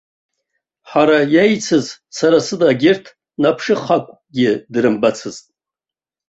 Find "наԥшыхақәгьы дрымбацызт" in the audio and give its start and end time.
3.41-5.45